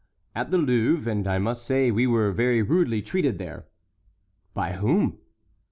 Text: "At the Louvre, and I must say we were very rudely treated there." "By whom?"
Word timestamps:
"At 0.33 0.49
the 0.49 0.57
Louvre, 0.57 1.07
and 1.11 1.27
I 1.27 1.37
must 1.37 1.63
say 1.63 1.91
we 1.91 2.07
were 2.07 2.31
very 2.31 2.63
rudely 2.63 3.03
treated 3.03 3.37
there." 3.37 3.67
"By 4.55 4.71
whom?" 4.73 5.19